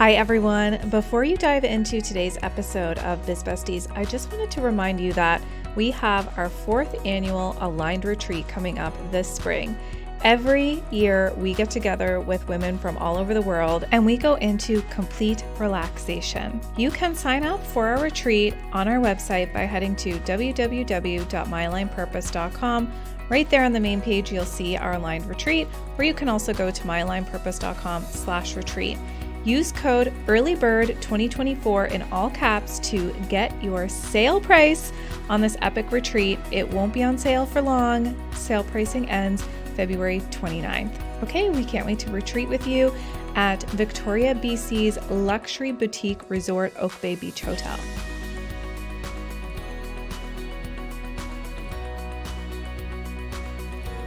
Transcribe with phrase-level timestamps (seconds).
[0.00, 0.88] Hi, everyone.
[0.88, 5.12] Before you dive into today's episode of Biz Besties, I just wanted to remind you
[5.12, 5.42] that
[5.76, 9.76] we have our fourth annual Aligned Retreat coming up this spring.
[10.24, 14.36] Every year, we get together with women from all over the world and we go
[14.36, 16.62] into complete relaxation.
[16.78, 22.92] You can sign up for our retreat on our website by heading to www.myalignedpurpose.com.
[23.28, 26.54] Right there on the main page, you'll see our aligned retreat, or you can also
[26.54, 28.96] go to myalignedpurpose.com slash retreat.
[29.44, 34.92] Use code EARLYBIRD2024 in all caps to get your sale price
[35.30, 36.38] on this epic retreat.
[36.50, 38.14] It won't be on sale for long.
[38.34, 39.42] Sale pricing ends
[39.76, 40.92] February 29th.
[41.22, 42.94] Okay, we can't wait to retreat with you
[43.34, 47.78] at Victoria, BC's luxury boutique resort, Oak Bay Beach Hotel.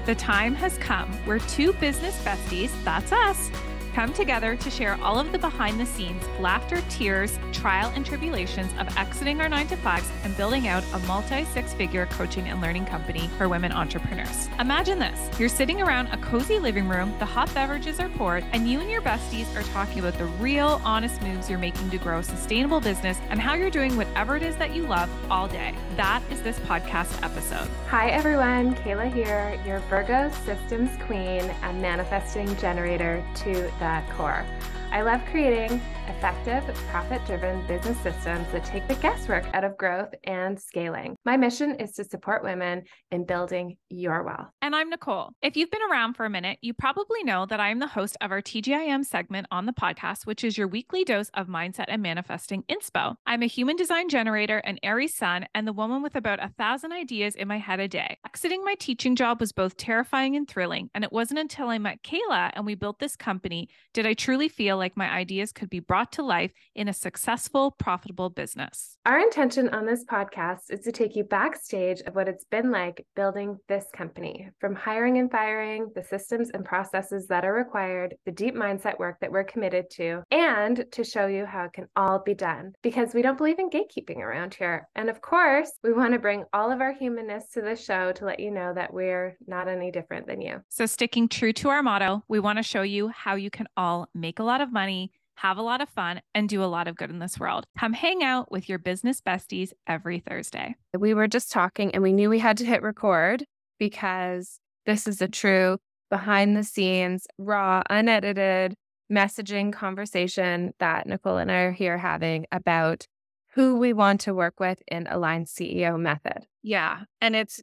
[0.05, 3.49] The time has come where two business besties, that's us,
[3.93, 8.71] come together to share all of the behind the scenes laughter, tears, trial, and tribulations
[8.79, 12.59] of exiting our nine to fives and building out a multi six figure coaching and
[12.59, 14.49] learning company for women entrepreneurs.
[14.59, 18.69] Imagine this you're sitting around a cozy living room, the hot beverages are poured, and
[18.69, 22.19] you and your besties are talking about the real, honest moves you're making to grow
[22.19, 25.75] a sustainable business and how you're doing whatever it is that you love all day.
[25.95, 27.67] That is this podcast episode.
[27.87, 28.75] Hi, everyone.
[28.75, 34.45] Kaila here, your Virgo systems queen and manifesting generator to that core.
[34.93, 40.13] I love creating effective, profit driven business systems that take the guesswork out of growth
[40.23, 41.15] and scaling.
[41.25, 44.49] My mission is to support women in building your wealth.
[44.61, 45.31] And I'm Nicole.
[45.41, 48.17] If you've been around for a minute, you probably know that I am the host
[48.21, 52.03] of our TGIM segment on the podcast, which is your weekly dose of mindset and
[52.03, 53.15] manifesting inspo.
[53.25, 56.91] I'm a human design generator, an Aries sun, and the woman with about a thousand
[56.91, 58.17] ideas in my head a day.
[58.27, 62.03] Exiting my teaching job was both terrifying and thrilling, and it wasn't until I met
[62.03, 65.79] Kaila and we built this company did I truly feel like my ideas could be
[65.79, 68.97] brought to life in a successful, profitable business.
[69.05, 73.05] Our intention on this podcast is to take you backstage of what it's been like
[73.15, 78.31] building this company from hiring and firing, the systems and processes that are required, the
[78.33, 82.19] deep mindset work that we're committed to, and to show you how it can all
[82.19, 84.89] be done because we don't believe in gatekeeping around here.
[84.95, 88.25] And of course, we want to bring all of our humanness to the show to
[88.25, 90.61] let you know that we're not any different than you.
[90.67, 94.09] So, sticking true to our motto, we want to show you how you can all
[94.13, 96.95] make a lot of money have a lot of fun, and do a lot of
[96.95, 97.65] good in this world.
[97.77, 100.75] Come hang out with your business besties every Thursday.
[100.97, 103.45] We were just talking and we knew we had to hit record
[103.79, 105.79] because this is a true
[106.09, 108.75] behind the scenes, raw, unedited
[109.11, 113.07] messaging conversation that Nicole and I are here having about
[113.53, 116.45] who we want to work with in Aligned CEO method.
[116.61, 117.01] Yeah.
[117.21, 117.61] And it's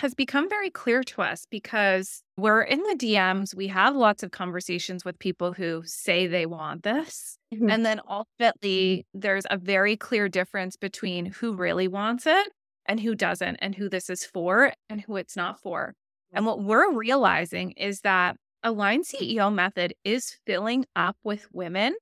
[0.00, 3.54] has become very clear to us because we're in the DMs.
[3.54, 7.36] We have lots of conversations with people who say they want this.
[7.54, 7.68] Mm-hmm.
[7.68, 12.48] And then ultimately, there's a very clear difference between who really wants it
[12.86, 15.92] and who doesn't, and who this is for and who it's not for.
[16.32, 21.94] And what we're realizing is that Aligned CEO method is filling up with women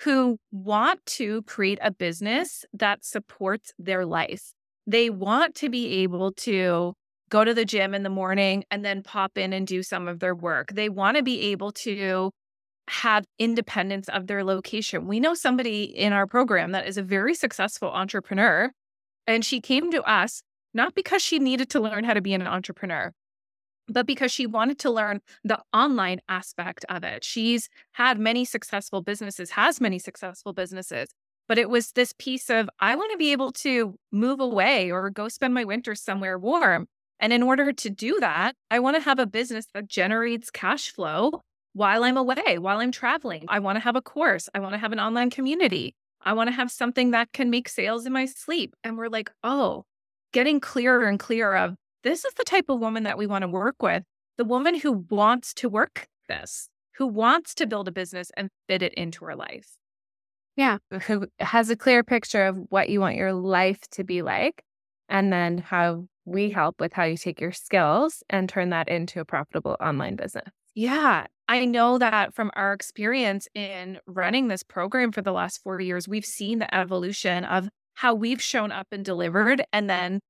[0.00, 4.52] who want to create a business that supports their life.
[4.86, 6.94] They want to be able to
[7.30, 10.20] go to the gym in the morning and then pop in and do some of
[10.20, 10.72] their work.
[10.72, 12.30] They want to be able to
[12.88, 15.06] have independence of their location.
[15.06, 18.72] We know somebody in our program that is a very successful entrepreneur,
[19.26, 20.42] and she came to us
[20.74, 23.12] not because she needed to learn how to be an entrepreneur,
[23.88, 27.24] but because she wanted to learn the online aspect of it.
[27.24, 31.08] She's had many successful businesses, has many successful businesses,
[31.48, 35.10] but it was this piece of I want to be able to move away or
[35.10, 36.86] go spend my winter somewhere warm.
[37.20, 40.90] And in order to do that, I want to have a business that generates cash
[40.90, 41.42] flow
[41.74, 43.44] while I'm away, while I'm traveling.
[43.48, 44.48] I want to have a course.
[44.54, 45.94] I want to have an online community.
[46.22, 48.74] I want to have something that can make sales in my sleep.
[48.82, 49.84] And we're like, oh,
[50.32, 53.48] getting clearer and clearer of this is the type of woman that we want to
[53.48, 54.02] work with.
[54.38, 58.82] The woman who wants to work this, who wants to build a business and fit
[58.82, 59.76] it into her life.
[60.56, 60.78] Yeah.
[61.06, 64.62] Who has a clear picture of what you want your life to be like
[65.08, 69.20] and then how we help with how you take your skills and turn that into
[69.20, 70.48] a profitable online business.
[70.74, 71.26] Yeah.
[71.48, 76.06] I know that from our experience in running this program for the last four years,
[76.06, 80.20] we've seen the evolution of how we've shown up and delivered, and then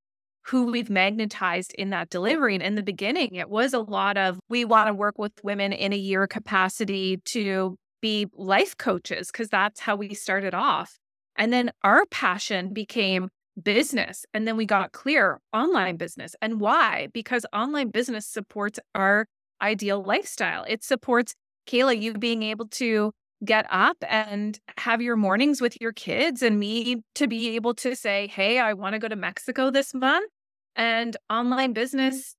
[0.46, 2.54] who we've magnetized in that delivery.
[2.54, 5.72] And in the beginning, it was a lot of we want to work with women
[5.72, 10.96] in a year capacity to be life coaches, because that's how we started off.
[11.36, 13.28] And then our passion became
[13.60, 14.24] business.
[14.32, 16.34] And then we got clear online business.
[16.40, 17.08] And why?
[17.12, 19.26] Because online business supports our
[19.62, 20.64] ideal lifestyle.
[20.68, 21.34] It supports
[21.66, 23.12] Kaila, you being able to
[23.44, 27.96] get up and have your mornings with your kids and me to be able to
[27.96, 30.30] say, Hey, I want to go to Mexico this month.
[30.76, 32.34] And online business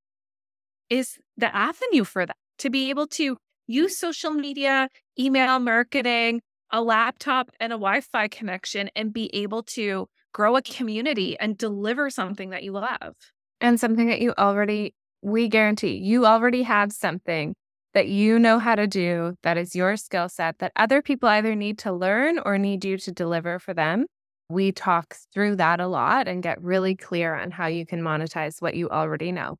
[0.89, 3.37] is the avenue for that to be able to
[3.67, 6.41] use social media, email marketing,
[6.71, 11.57] a laptop, and a Wi Fi connection and be able to grow a community and
[11.57, 13.15] deliver something that you love.
[13.59, 17.55] And something that you already, we guarantee you already have something
[17.93, 21.55] that you know how to do that is your skill set that other people either
[21.55, 24.05] need to learn or need you to deliver for them.
[24.49, 28.61] We talk through that a lot and get really clear on how you can monetize
[28.61, 29.57] what you already know.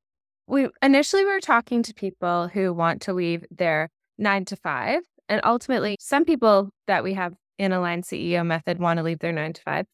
[0.47, 5.01] We initially we were talking to people who want to leave their 9 to 5
[5.29, 9.31] and ultimately some people that we have in Align CEO method want to leave their
[9.31, 9.85] 9 to 5.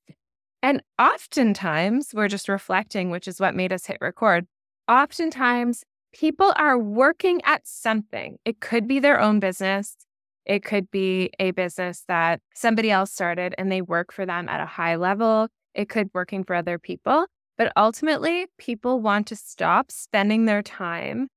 [0.61, 4.47] And oftentimes we're just reflecting, which is what made us hit record.
[4.87, 5.83] Oftentimes
[6.13, 8.37] people are working at something.
[8.45, 9.95] It could be their own business.
[10.45, 14.61] It could be a business that somebody else started and they work for them at
[14.61, 15.49] a high level.
[15.73, 17.25] It could be working for other people.
[17.57, 21.27] But ultimately, people want to stop spending their time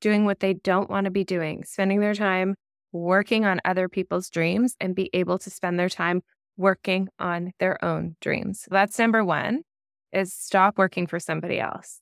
[0.00, 2.54] doing what they don't want to be doing, spending their time
[2.92, 6.22] working on other people's dreams and be able to spend their time
[6.56, 8.66] working on their own dreams.
[8.70, 9.62] That's number 1
[10.12, 12.00] is stop working for somebody else.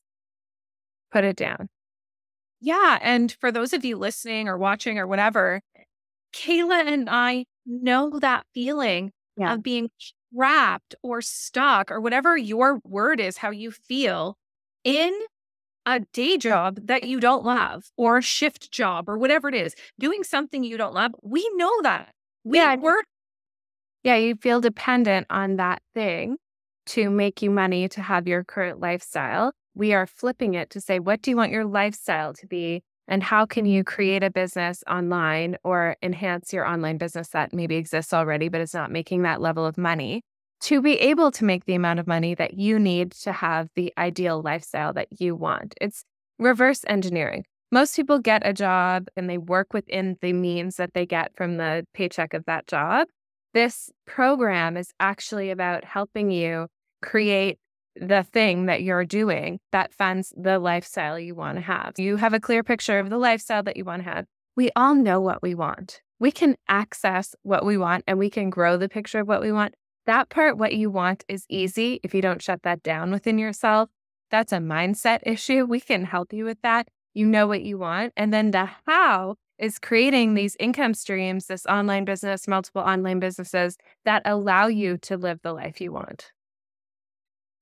[1.13, 1.69] Put it down.
[2.61, 2.99] Yeah.
[3.03, 5.61] And for those of you listening or watching or whatever,
[6.35, 9.55] Kaila and I know that feeling yeah.
[9.55, 9.91] of being
[10.35, 14.37] trapped or stuck or whatever your word is, how you feel
[14.83, 15.13] in
[15.87, 19.75] a day job that you don't love or a shift job or whatever it is,
[19.99, 21.13] doing something you don't love.
[21.23, 22.13] We know that.
[22.45, 22.77] We yeah.
[22.77, 23.05] work.
[24.05, 24.17] Yeah.
[24.17, 26.37] You feel dependent on that thing
[26.87, 30.99] to make you money to have your current lifestyle we are flipping it to say,
[30.99, 32.83] what do you want your lifestyle to be?
[33.07, 37.77] And how can you create a business online or enhance your online business that maybe
[37.77, 40.23] exists already, but is not making that level of money
[40.63, 43.93] to be able to make the amount of money that you need to have the
[43.99, 45.75] ideal lifestyle that you want?
[45.81, 46.05] It's
[46.39, 47.45] reverse engineering.
[47.71, 51.57] Most people get a job and they work within the means that they get from
[51.57, 53.09] the paycheck of that job.
[53.55, 56.67] This program is actually about helping you
[57.03, 57.59] create
[57.95, 61.93] the thing that you're doing that funds the lifestyle you want to have.
[61.97, 64.27] You have a clear picture of the lifestyle that you want to have.
[64.57, 66.03] We all know what we want.
[66.19, 69.53] We can access what we want and we can grow the picture of what we
[69.53, 69.75] want.
[70.07, 73.89] That part, what you want, is easy if you don't shut that down within yourself.
[74.33, 75.65] That's a mindset issue.
[75.65, 76.89] We can help you with that.
[77.15, 78.13] You know what you want.
[78.17, 83.77] And then the how is creating these income streams, this online business, multiple online businesses
[84.05, 86.33] that allow you to live the life you want.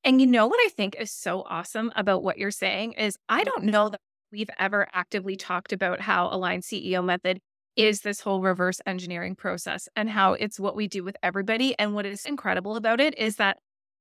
[0.04, 3.44] And you know what I think is so awesome about what you're saying is I
[3.44, 4.00] don't know that
[4.32, 7.40] we've ever actively talked about how Align CEO method
[7.76, 11.78] is this whole reverse engineering process and how it's what we do with everybody.
[11.78, 13.58] And what is incredible about it is that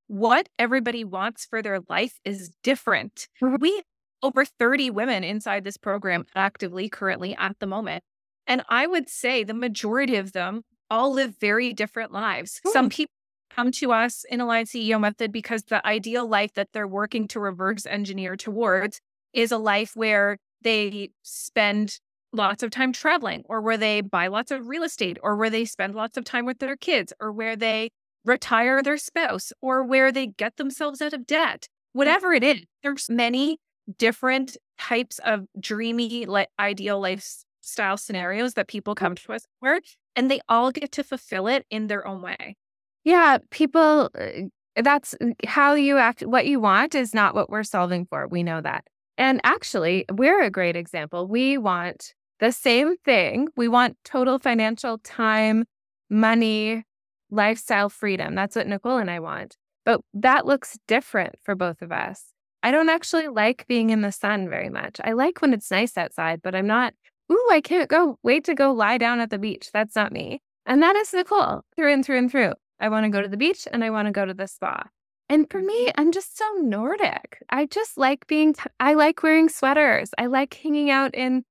[0.08, 3.28] what everybody wants for their life is different.
[3.42, 3.56] Mm-hmm.
[3.62, 3.82] We
[4.24, 8.04] over 30 women inside this program actively currently at the moment.
[8.48, 12.60] And I would say the majority of them all live very different lives.
[12.68, 13.12] Some people
[13.50, 17.40] come to us in Align CEO Method because the ideal life that they're working to
[17.40, 19.00] reverse engineer towards
[19.34, 22.00] is a life where they spend
[22.34, 25.66] lots of time traveling or where they buy lots of real estate or where they
[25.66, 27.90] spend lots of time with their kids or where they
[28.24, 31.62] retire their spouse or where they get themselves out of debt.
[31.62, 31.68] Mm.
[31.94, 33.58] Whatever it is, there's many
[33.98, 39.80] different types of dreamy, like ideal lifestyle scenarios that people come to us for,
[40.16, 42.56] and they all get to fulfill it in their own way.
[43.04, 46.22] Yeah, people, uh, that's how you act.
[46.22, 48.28] What you want is not what we're solving for.
[48.28, 48.86] We know that.
[49.18, 51.28] And actually, we're a great example.
[51.28, 53.50] We want the same thing.
[53.56, 55.66] We want total financial time,
[56.10, 56.84] money,
[57.30, 58.36] lifestyle freedom.
[58.36, 59.58] That's what Nicole and I want.
[59.86, 62.26] But that looks different for both of us.
[62.64, 65.00] I don't actually like being in the sun very much.
[65.04, 66.94] I like when it's nice outside, but I'm not,
[67.32, 69.70] ooh, I can't go wait to go lie down at the beach.
[69.74, 70.42] That's not me.
[70.66, 72.54] And that is Nicole through and through and through.
[72.80, 74.84] I want to go to the beach and I want to go to the spa.
[75.30, 76.02] And for me, mm-hmm.
[76.02, 77.42] I'm just so Nordic.
[77.50, 80.12] I just like being, t- I like wearing sweaters.
[80.18, 81.44] I like hanging out in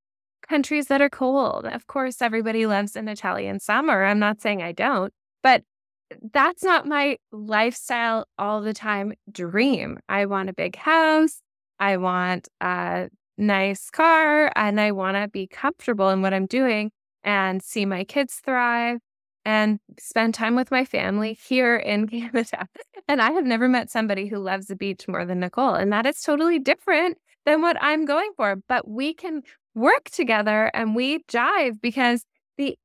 [0.47, 1.65] countries that are cold.
[1.65, 4.03] Of course, everybody loves an Italian summer.
[4.05, 5.63] I'm not saying I don't, but
[6.33, 9.99] that's not my lifestyle all the time dream.
[10.09, 11.41] I want a big house.
[11.79, 16.91] I want a nice car and I want to be comfortable in what I'm doing
[17.23, 18.99] and see my kids thrive
[19.45, 22.67] and spend time with my family here in Canada.
[23.07, 25.73] And I have never met somebody who loves the beach more than Nicole.
[25.73, 28.57] And that is totally different than what I'm going for.
[28.67, 29.41] But we can
[29.73, 32.25] work together and we jive because
[32.57, 32.77] the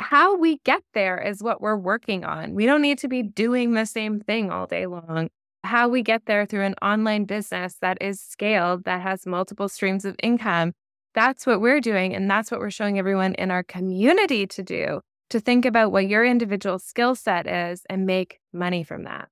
[0.00, 2.54] how we get there is what we're working on.
[2.54, 5.28] We don't need to be doing the same thing all day long.
[5.64, 10.04] How we get there through an online business that is scaled, that has multiple streams
[10.04, 10.72] of income,
[11.14, 12.14] that's what we're doing.
[12.14, 15.00] And that's what we're showing everyone in our community to do
[15.30, 19.28] to think about what your individual skill set is and make money from that.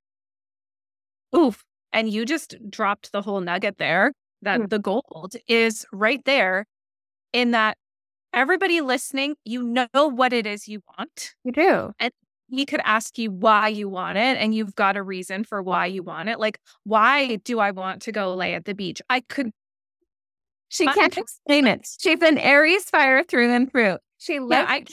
[1.35, 1.65] Oof.
[1.93, 4.69] And you just dropped the whole nugget there that mm.
[4.69, 6.67] the gold is right there
[7.33, 7.79] in that
[8.37, 11.35] everybody listening, you know what it is you want.
[11.43, 11.93] You do.
[11.99, 12.13] And
[12.49, 15.87] he could ask you why you want it, and you've got a reason for why
[15.87, 16.39] you want it.
[16.39, 19.03] Like, why do I want to go lay at the beach?
[19.11, 19.51] I could.
[20.69, 21.89] She can't explain it.
[21.99, 23.99] She's an Aries fire through and through.
[24.19, 24.85] She lives yeah, I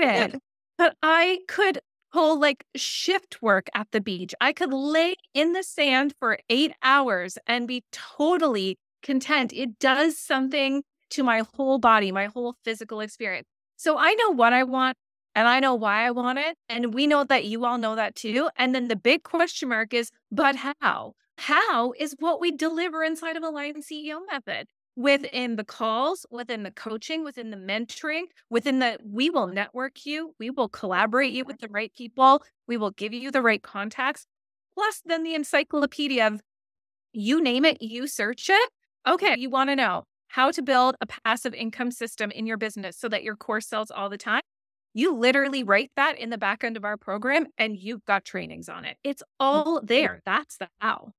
[0.00, 0.42] it.
[0.78, 1.80] But I could
[2.12, 4.34] pull like shift work at the beach.
[4.40, 9.52] I could lay in the sand for eight hours and be totally content.
[9.52, 13.46] It does something to my whole body, my whole physical experience.
[13.76, 14.96] So I know what I want
[15.34, 16.56] and I know why I want it.
[16.68, 18.50] And we know that you all know that too.
[18.56, 21.14] And then the big question mark is, but how?
[21.38, 26.70] How is what we deliver inside of Align CEO method within the calls, within the
[26.70, 31.58] coaching, within the mentoring, within the, we will network you, we will collaborate you with
[31.60, 34.26] the right people, we will give you the right contacts.
[34.74, 36.42] Plus, then the encyclopedia of
[37.12, 38.70] you name it, you search it.
[39.08, 42.96] Okay, you want to know how to build a passive income system in your business
[42.96, 44.42] so that your course sells all the time.
[44.94, 48.68] You literally write that in the back end of our program and you've got trainings
[48.68, 48.96] on it.
[49.02, 49.26] It's mm.
[49.40, 50.20] all there.
[50.24, 51.10] That's the how.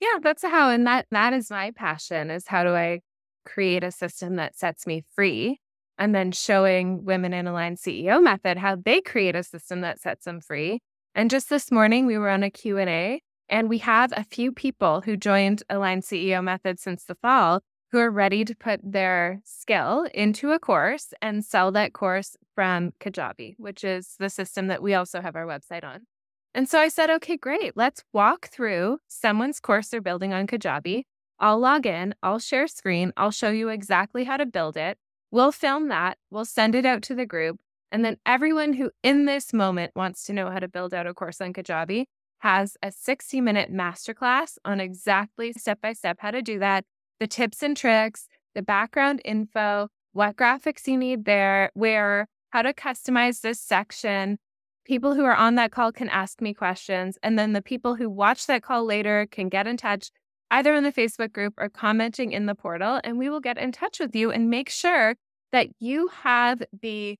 [0.00, 0.70] Yeah, that's the how.
[0.70, 3.00] And that that is my passion is how do I
[3.44, 5.58] create a system that sets me free?
[5.98, 10.24] And then showing women in Align CEO method how they create a system that sets
[10.24, 10.80] them free.
[11.14, 15.00] And just this morning we were on a Q&A and we have a few people
[15.00, 17.60] who joined Align CEO method since the fall
[17.92, 22.92] who are ready to put their skill into a course and sell that course from
[23.00, 26.06] Kajabi, which is the system that we also have our website on.
[26.54, 27.76] And so I said, okay, great.
[27.76, 31.02] Let's walk through someone's course they're building on Kajabi.
[31.38, 34.98] I'll log in, I'll share screen, I'll show you exactly how to build it.
[35.30, 37.60] We'll film that, we'll send it out to the group.
[37.90, 41.14] And then everyone who in this moment wants to know how to build out a
[41.14, 42.04] course on Kajabi
[42.40, 46.84] has a 60 minute masterclass on exactly step by step how to do that,
[47.20, 52.72] the tips and tricks, the background info, what graphics you need there, where, how to
[52.72, 54.38] customize this section,
[54.84, 57.16] people who are on that call can ask me questions.
[57.22, 60.10] And then the people who watch that call later can get in touch
[60.50, 63.00] either in the Facebook group or commenting in the portal.
[63.04, 65.14] And we will get in touch with you and make sure
[65.52, 67.16] that you have the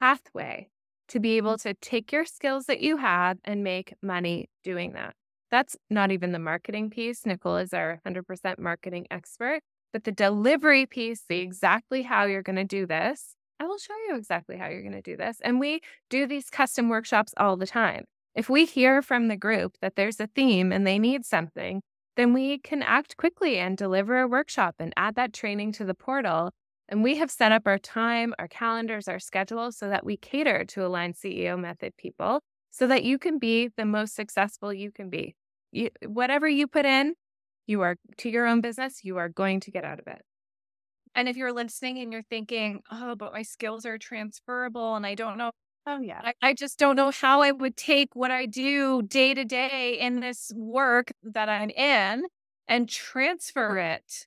[0.00, 0.68] pathway
[1.08, 1.68] to be able mm-hmm.
[1.68, 5.14] to take your skills that you have and make money doing that.
[5.50, 7.26] That's not even the marketing piece.
[7.26, 9.60] Nicole is our 100% marketing expert.
[9.92, 13.94] But the delivery piece, the exactly how you're going to do this, I will show
[14.08, 15.38] you exactly how you're going to do this.
[15.42, 18.04] And we do these custom workshops all the time.
[18.34, 21.82] If we hear from the group that there's a theme and they need something,
[22.16, 25.94] then we can act quickly and deliver a workshop and add that training to the
[25.94, 26.52] portal.
[26.88, 30.64] And we have set up our time, our calendars, our schedule so that we cater
[30.66, 32.40] to Align CEO method people
[32.70, 35.34] so that you can be the most successful you can be.
[35.72, 37.14] You, whatever you put in,
[37.66, 40.22] you are to your own business, you are going to get out of it.
[41.14, 45.14] And if you're listening and you're thinking, oh, but my skills are transferable and I
[45.14, 45.50] don't know.
[45.86, 46.20] Oh, yeah.
[46.22, 49.98] I, I just don't know how I would take what I do day to day
[49.98, 52.24] in this work that I'm in
[52.68, 54.26] and transfer it.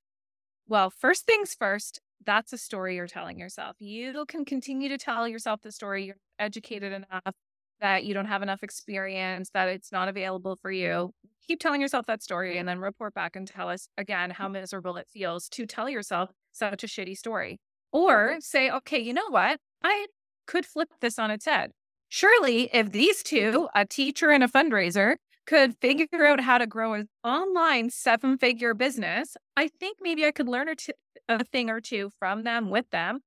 [0.68, 3.76] Well, first things first, that's a story you're telling yourself.
[3.80, 6.06] You can continue to tell yourself the story.
[6.06, 7.36] You're educated enough
[7.84, 11.12] that you don't have enough experience, that it's not available for you.
[11.48, 14.96] Keep telling yourself that story and then report back and tell us again how miserable
[14.96, 17.60] it feels to tell yourself such a shitty story.
[17.92, 19.60] Or say, okay, you know what?
[19.84, 20.08] I
[20.48, 21.72] could flip this on its head.
[22.08, 26.94] Surely, if these two, a teacher and a fundraiser, could figure out how to grow
[26.94, 30.94] an online seven figure business, I think maybe I could learn a, t-
[31.28, 33.20] a thing or two from them, with them,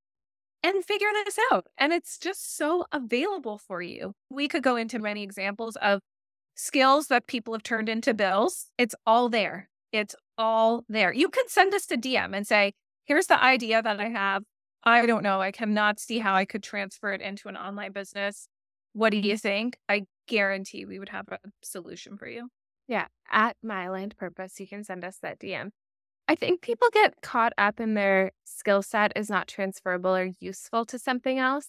[0.67, 1.67] and figure this out.
[1.79, 4.15] And it's just so available for you.
[4.31, 6.01] We could go into many examples of
[6.57, 8.67] skills that people have turned into bills.
[8.77, 9.69] It's all there.
[9.93, 11.13] It's all there.
[11.13, 12.73] You can send us a DM and say,
[13.05, 14.43] here's the idea that I have.
[14.83, 15.41] I don't know.
[15.41, 18.49] I cannot see how I could transfer it into an online business.
[18.93, 19.77] What do you think?
[19.89, 22.49] I guarantee we would have a solution for you.
[22.89, 23.07] Yeah.
[23.31, 25.71] At My Aligned Purpose, you can send us that DM.
[26.29, 30.85] I think people get caught up in their skill set is not transferable or useful
[30.87, 31.69] to something else.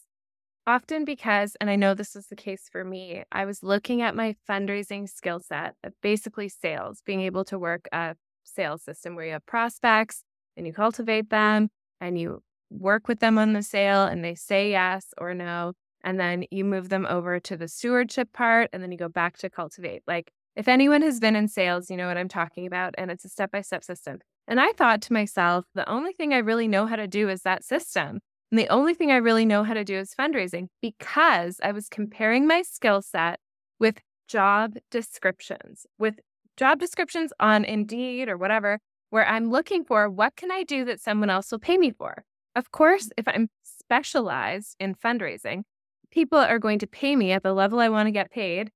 [0.65, 4.15] Often because, and I know this is the case for me, I was looking at
[4.15, 9.25] my fundraising skill set, uh, basically sales, being able to work a sales system where
[9.25, 10.23] you have prospects,
[10.57, 11.69] and you cultivate them
[12.01, 15.73] and you work with them on the sale and they say yes or no.
[16.03, 19.37] and then you move them over to the stewardship part and then you go back
[19.37, 20.03] to cultivate.
[20.07, 23.25] Like if anyone has been in sales, you know what I'm talking about and it's
[23.25, 24.19] a step-by-step system.
[24.47, 27.41] And I thought to myself, the only thing I really know how to do is
[27.41, 28.19] that system.
[28.49, 31.89] And the only thing I really know how to do is fundraising because I was
[31.89, 33.39] comparing my skill set
[33.77, 36.19] with job descriptions, with
[36.55, 41.01] job descriptions on Indeed or whatever, where I'm looking for what can I do that
[41.01, 42.23] someone else will pay me for.
[42.55, 45.63] Of course, if I'm specialized in fundraising,
[46.09, 48.71] people are going to pay me at the level I want to get paid,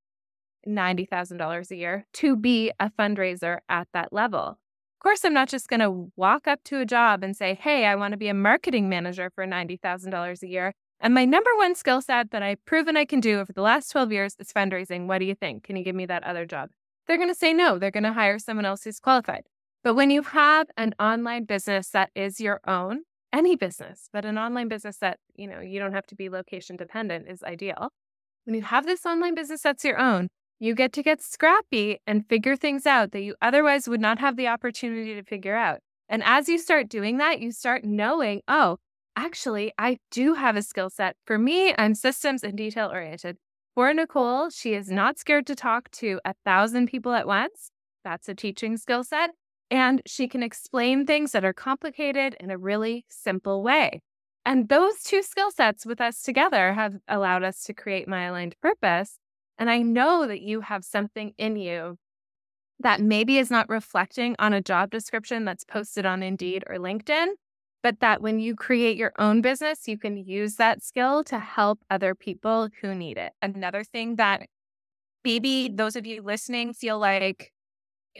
[0.66, 4.58] $90,000 a year, to be a fundraiser at that level.
[5.02, 7.86] Of course, I'm not just going to walk up to a job and say, hey,
[7.86, 10.74] I want to be a marketing manager for $90,000 a year.
[11.00, 13.90] And my number one skill set that I've proven I can do over the last
[13.90, 15.08] 12 years is fundraising.
[15.08, 15.64] What do you think?
[15.64, 16.70] Can you give me that other job?
[17.08, 17.80] They're going to say no.
[17.80, 19.42] They're going to hire someone else who's qualified.
[19.82, 23.00] But when you have an online business that is your own,
[23.32, 26.76] any business, but an online business that, you know, you don't have to be location
[26.76, 27.88] dependent is ideal.
[28.44, 30.28] When you have this online business that's your own,
[30.62, 34.36] you get to get scrappy and figure things out that you otherwise would not have
[34.36, 35.80] the opportunity to figure out.
[36.08, 38.76] And as you start doing that, you start knowing, oh,
[39.16, 41.16] actually, I do have a skill set.
[41.26, 43.38] For me, I'm systems and detail oriented.
[43.74, 47.70] For Nicole, she is not scared to talk to a thousand people at once.
[48.04, 49.30] That's a teaching skill set
[49.72, 54.02] and she can explain things that are complicated in a really simple way.
[54.44, 58.54] And those two skill sets with us together have allowed us to create my aligned
[58.60, 59.18] purpose.
[59.62, 61.96] And I know that you have something in you
[62.80, 67.28] that maybe is not reflecting on a job description that's posted on Indeed or LinkedIn,
[67.80, 71.78] but that when you create your own business, you can use that skill to help
[71.88, 73.34] other people who need it.
[73.40, 74.48] Another thing that
[75.24, 77.52] maybe those of you listening feel like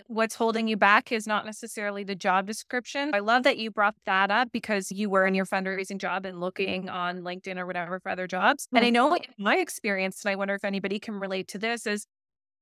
[0.06, 3.10] what's holding you back is not necessarily the job description.
[3.14, 6.40] I love that you brought that up because you were in your fundraising job and
[6.40, 8.66] looking on LinkedIn or whatever for other jobs.
[8.66, 8.76] Mm-hmm.
[8.76, 12.06] And I know my experience, and I wonder if anybody can relate to this, is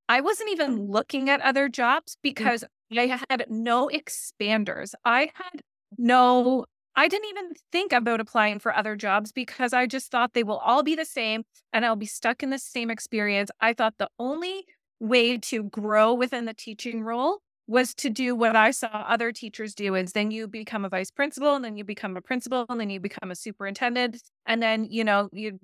[0.09, 3.13] I wasn't even looking at other jobs because mm-hmm.
[3.13, 4.93] I had no expanders.
[5.05, 5.63] I had
[5.99, 6.65] no
[6.97, 10.59] I didn't even think about applying for other jobs because I just thought they will
[10.59, 13.51] all be the same and I'll be stuck in the same experience.
[13.61, 14.67] I thought the only
[15.01, 19.75] way to grow within the teaching role was to do what I saw other teachers
[19.75, 22.81] do is then you become a vice principal and then you become a principal and
[22.81, 25.61] then you become a superintendent and then you know you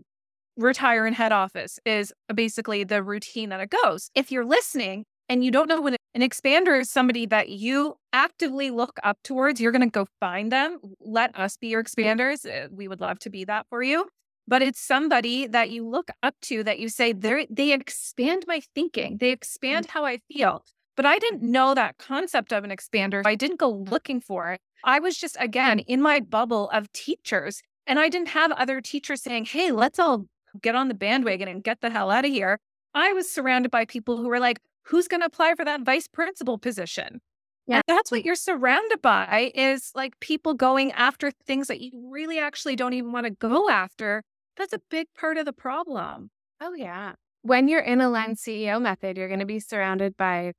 [0.57, 4.11] retire in head office is basically the routine that it goes.
[4.15, 8.71] If you're listening and you don't know what an expander is somebody that you actively
[8.71, 10.79] look up towards, you're going to go find them.
[11.01, 12.47] Let us be your expanders.
[12.47, 14.07] Uh, we would love to be that for you
[14.49, 18.61] but it's somebody that you look up to that you say they they expand my
[18.75, 19.19] thinking.
[19.19, 19.35] They mm.
[19.35, 20.65] expand how i feel.
[20.97, 24.61] But i didn't know that concept of an expander i didn't go looking for it.
[24.85, 29.23] I was just again in my bubble of teachers and i didn't have other teachers
[29.23, 30.27] saying hey let's all
[30.63, 32.59] get on the bandwagon and get the hell out of here.
[32.95, 36.09] I was surrounded by people who were like who's going to apply for that vice
[36.09, 37.21] principal position?
[37.67, 37.77] Yeah.
[37.77, 42.39] And that's what you're surrounded by is like people going after things that you really
[42.39, 44.23] actually don't even want to go after
[44.57, 46.31] that's a big part of the problem.
[46.61, 47.15] Oh, yeah.
[47.43, 50.53] When you're in Aligned CEO method, you're going to be surrounded by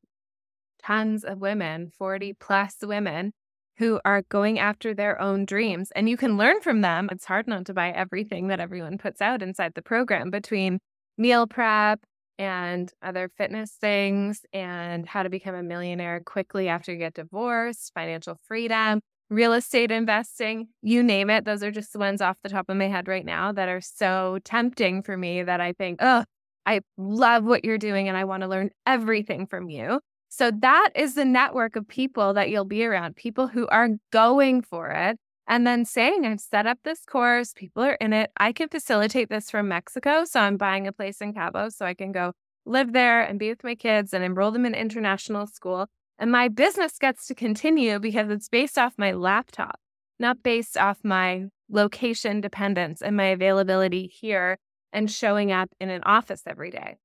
[0.84, 3.34] tons of women, 40 plus women
[3.78, 5.92] who are going after their own dreams.
[5.96, 7.10] And you can learn from them.
[7.12, 10.80] It's hard not to buy everything that everyone puts out inside the program between
[11.18, 12.00] meal prep
[12.40, 17.92] and other fitness things and how to become a millionaire quickly after you get divorced,
[17.94, 21.46] financial freedom, real estate investing, you name it.
[21.46, 23.82] Those are just the ones off the top of my head right now that are
[23.82, 26.24] so tempting for me that I think, oh,
[26.66, 30.00] I love what you're doing and I want to learn everything from you.
[30.30, 34.62] So that is the network of people that you'll be around, people who are going
[34.62, 38.32] for it and then saying, I've set up this course, people are in it.
[38.38, 40.26] I can facilitate this from Mexico.
[40.26, 42.34] So I'm buying a place in Cabo so I can go
[42.66, 45.88] live there and be with my kids and enroll them in international school.
[46.20, 49.80] And my business gets to continue because it's based off my laptop,
[50.20, 54.58] not based off my location dependence and my availability here
[54.92, 56.96] and showing up in an office every day.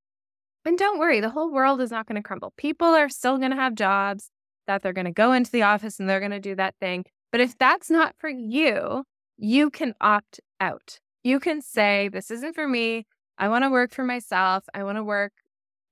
[0.64, 2.52] And don't worry, the whole world is not going to crumble.
[2.56, 4.30] People are still going to have jobs
[4.66, 7.04] that they're going to go into the office and they're going to do that thing.
[7.32, 9.04] But if that's not for you,
[9.36, 10.98] you can opt out.
[11.24, 13.06] You can say, This isn't for me.
[13.38, 14.64] I want to work for myself.
[14.72, 15.32] I want to work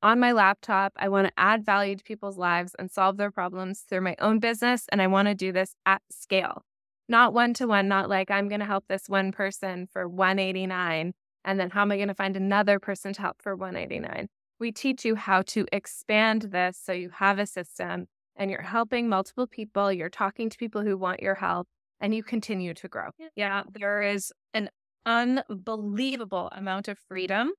[0.02, 0.92] on my laptop.
[0.96, 4.38] I want to add value to people's lives and solve their problems through my own
[4.38, 4.86] business.
[4.90, 6.62] And I want to do this at scale,
[7.08, 11.12] not one to one, not like I'm going to help this one person for 189.
[11.44, 14.28] And then how am I going to find another person to help for 189?
[14.58, 19.08] We teach you how to expand this so you have a system and you're helping
[19.08, 19.92] multiple people.
[19.92, 21.66] You're talking to people who want your help
[22.00, 23.10] and you continue to grow.
[23.36, 24.70] Yeah, there is an
[25.06, 27.52] unbelievable amount of freedom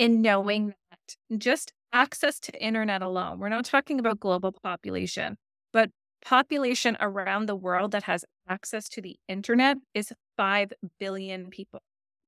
[0.00, 5.36] in knowing that just access to internet alone, we're not talking about global population,
[5.74, 5.90] but
[6.24, 11.82] population around the world that has access to the internet is 5 billion people.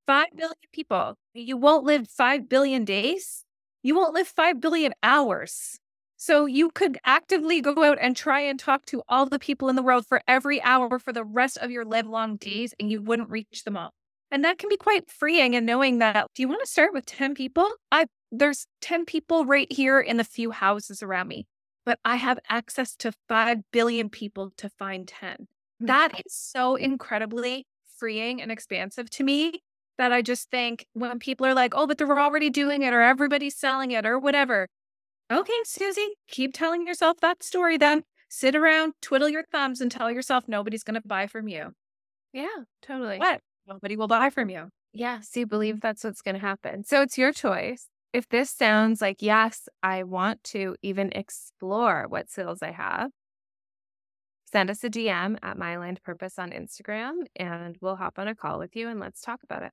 [0.06, 1.14] 5 billion people.
[1.32, 3.46] You won't live 5 billion days.
[3.82, 5.78] You won't live 5 billion hours.
[6.18, 9.76] So you could actively go out and try and talk to all the people in
[9.76, 13.00] the world for every hour for the rest of your live long days, and you
[13.00, 13.94] wouldn't reach them all.
[14.32, 17.04] And that can be quite freeing and knowing that do you want to start with
[17.04, 17.68] 10 people?
[17.92, 21.46] I there's 10 people right here in the few houses around me,
[21.84, 25.48] but I have access to 5 billion people to find 10.
[25.78, 25.86] Hmm.
[25.86, 27.66] That is so incredibly
[27.98, 29.62] freeing and expansive to me
[29.98, 33.02] that I just think when people are like, oh, but they're already doing it or
[33.02, 34.66] everybody's selling it or whatever.
[35.30, 38.02] Okay, Susie, keep telling yourself that story then.
[38.30, 41.72] Sit around, twiddle your thumbs, and tell yourself nobody's going to buy from you.
[42.32, 43.18] Yeah, totally.
[43.18, 43.42] What?
[43.66, 44.68] Nobody will buy from you.
[44.92, 45.80] Yeah, so you believe mm-hmm.
[45.86, 46.84] that's what's going to happen.
[46.84, 47.88] So it's your choice.
[48.12, 53.10] If this sounds like, yes, I want to even explore what skills I have,
[54.52, 58.34] send us a DM at My Aligned Purpose on Instagram and we'll hop on a
[58.34, 59.72] call with you and let's talk about it.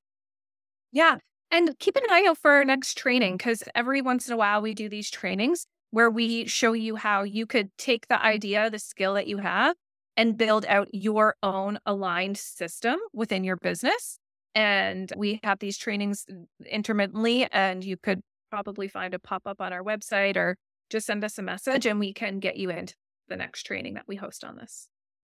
[0.94, 1.18] Yeah.
[1.52, 4.62] And keep an eye out for our next training because every once in a while
[4.62, 8.80] we do these trainings where we show you how you could take the idea, the
[8.80, 9.76] skill that you have,
[10.20, 14.20] and build out your own aligned system within your business.
[14.54, 16.26] And we have these trainings
[16.70, 20.58] intermittently, and you could probably find a pop up on our website or
[20.90, 22.96] just send us a message and we can get you into
[23.30, 24.90] the next training that we host on this.